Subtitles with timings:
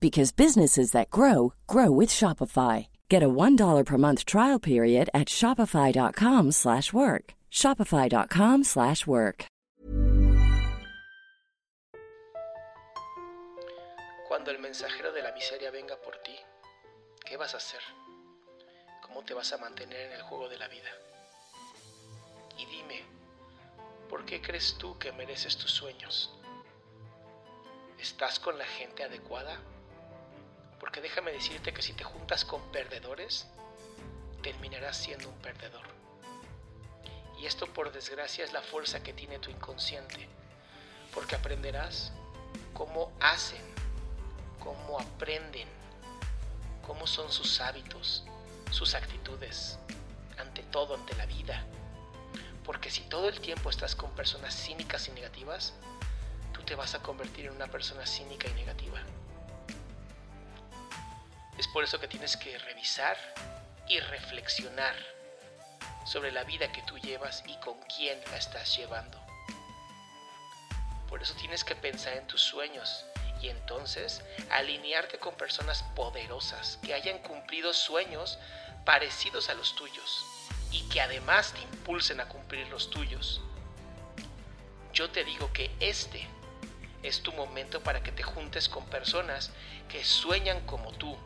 [0.00, 2.86] because businesses that grow grow with Shopify.
[3.10, 7.34] Get a $1 per month trial period at shopify.com/work.
[7.50, 9.50] shopify.com/work.
[14.30, 16.36] Cuando el mensajero de la miseria venga por ti,
[17.26, 17.80] ¿qué vas a hacer?
[19.02, 20.88] ¿Cómo te vas a mantener en el juego de la vida?
[22.56, 23.02] Y dime,
[24.08, 26.32] ¿por qué crees tú que mereces tus sueños?
[27.98, 29.60] ¿Estás con la gente adecuada?
[30.80, 33.46] Porque déjame decirte que si te juntas con perdedores,
[34.42, 35.86] terminarás siendo un perdedor.
[37.38, 40.26] Y esto por desgracia es la fuerza que tiene tu inconsciente,
[41.14, 42.12] porque aprenderás
[42.72, 43.62] cómo hacen,
[44.58, 45.68] cómo aprenden,
[46.86, 48.24] cómo son sus hábitos,
[48.70, 49.78] sus actitudes,
[50.38, 51.64] ante todo, ante la vida.
[52.64, 55.74] Porque si todo el tiempo estás con personas cínicas y negativas,
[56.52, 59.00] tú te vas a convertir en una persona cínica y negativa.
[61.58, 63.16] Es por eso que tienes que revisar
[63.88, 64.94] y reflexionar
[66.06, 69.20] sobre la vida que tú llevas y con quién la estás llevando.
[71.08, 73.04] Por eso tienes que pensar en tus sueños
[73.42, 78.38] y entonces alinearte con personas poderosas que hayan cumplido sueños
[78.84, 80.24] parecidos a los tuyos
[80.70, 83.40] y que además te impulsen a cumplir los tuyos.
[84.92, 86.26] Yo te digo que este
[87.02, 89.50] es tu momento para que te juntes con personas
[89.88, 91.16] que sueñan como tú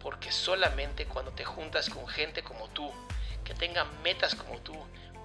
[0.00, 2.90] porque solamente cuando te juntas con gente como tú,
[3.44, 4.74] que tenga metas como tú,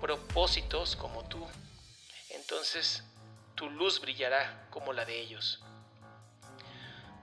[0.01, 1.47] propósitos como tú,
[2.29, 3.03] entonces
[3.55, 5.61] tu luz brillará como la de ellos.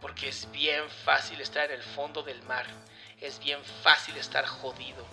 [0.01, 2.67] Porque es bien fácil estar en el fondo del mar,
[3.21, 5.07] es bien fácil estar jodido,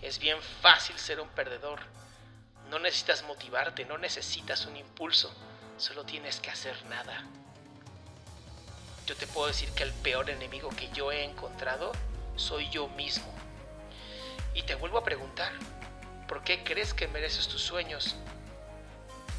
[0.00, 1.80] es bien fácil ser un perdedor.
[2.70, 5.34] No necesitas motivarte, no necesitas un impulso,
[5.76, 7.24] solo tienes que hacer nada
[9.10, 11.90] yo te puedo decir que el peor enemigo que yo he encontrado
[12.36, 13.26] soy yo mismo.
[14.54, 15.50] Y te vuelvo a preguntar,
[16.28, 18.14] ¿por qué crees que mereces tus sueños?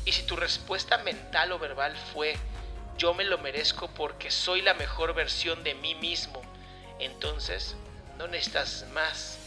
[0.03, 2.35] Y si tu respuesta mental o verbal fue,
[2.97, 6.41] yo me lo merezco porque soy la mejor versión de mí mismo,
[6.99, 7.77] entonces
[8.17, 9.37] no necesitas más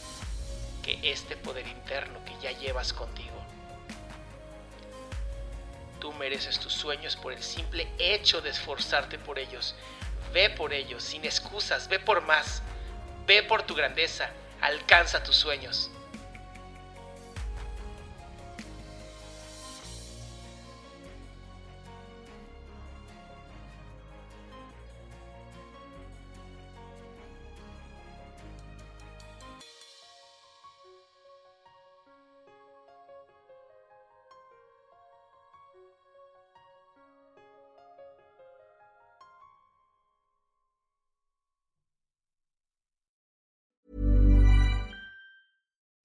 [0.82, 3.44] que este poder interno que ya llevas contigo.
[6.00, 9.74] Tú mereces tus sueños por el simple hecho de esforzarte por ellos,
[10.34, 12.60] Ve por ellos, sin excusas, ve por más.
[13.24, 14.28] Ve por tu grandeza,
[14.60, 15.92] alcanza tus sueños.